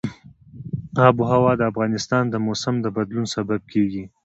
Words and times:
آب 1.07 1.15
وهوا 1.21 1.51
د 1.57 1.61
افغانستان 1.71 2.23
د 2.29 2.35
موسم 2.45 2.75
د 2.81 2.87
بدلون 2.97 3.25
سبب 3.35 3.61
کېږي. 3.73 4.03